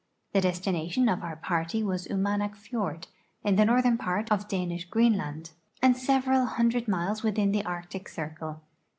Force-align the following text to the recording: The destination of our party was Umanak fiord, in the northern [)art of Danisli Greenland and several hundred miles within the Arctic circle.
The 0.33 0.41
destination 0.41 1.07
of 1.07 1.21
our 1.21 1.35
party 1.35 1.83
was 1.83 2.07
Umanak 2.07 2.55
fiord, 2.55 3.05
in 3.43 3.55
the 3.55 3.65
northern 3.65 3.99
[)art 4.01 4.31
of 4.31 4.47
Danisli 4.47 4.89
Greenland 4.89 5.51
and 5.79 5.95
several 5.95 6.47
hundred 6.47 6.87
miles 6.87 7.21
within 7.21 7.51
the 7.51 7.63
Arctic 7.65 8.09
circle. 8.09 8.63